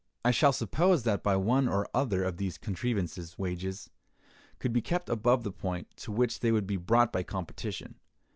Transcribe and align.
I 0.25 0.31
shall 0.31 0.51
suppose 0.51 1.03
that 1.03 1.21
by 1.21 1.35
one 1.35 1.67
or 1.67 1.87
other 1.93 2.23
of 2.23 2.37
these 2.37 2.57
contrivances 2.57 3.37
wages 3.37 3.91
could 4.57 4.73
be 4.73 4.81
kept 4.81 5.09
above 5.09 5.43
the 5.43 5.51
point 5.51 5.95
to 5.97 6.11
which 6.11 6.39
they 6.39 6.51
would 6.51 6.65
be 6.65 6.77
brought 6.77 7.13
by 7.13 7.21
competition. 7.21 7.99